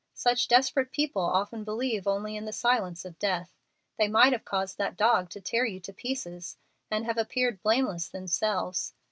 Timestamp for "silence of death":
2.51-3.55